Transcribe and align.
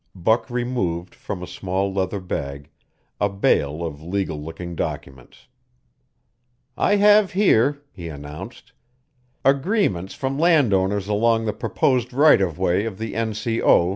Buck 0.15 0.49
removed 0.49 1.13
from 1.13 1.43
a 1.43 1.45
small 1.45 1.93
leather 1.93 2.19
bag 2.19 2.71
a 3.19 3.29
bale 3.29 3.85
of 3.85 4.01
legal 4.01 4.41
looking 4.43 4.73
documents. 4.73 5.47
"I 6.75 6.95
have 6.95 7.33
here," 7.33 7.83
he 7.91 8.07
announced, 8.07 8.71
"agreements 9.45 10.15
from 10.15 10.39
landowners 10.39 11.07
along 11.07 11.45
the 11.45 11.53
proposed 11.53 12.13
right 12.13 12.41
of 12.41 12.57
way 12.57 12.85
of 12.85 12.97
the 12.97 13.13
N. 13.13 13.35
C. 13.35 13.61
O. 13.61 13.89